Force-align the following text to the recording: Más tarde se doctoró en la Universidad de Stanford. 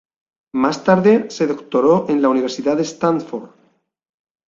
Más 0.55 0.83
tarde 0.83 1.29
se 1.29 1.45
doctoró 1.45 2.09
en 2.09 2.23
la 2.23 2.29
Universidad 2.29 2.75
de 2.75 2.81
Stanford. 2.81 3.51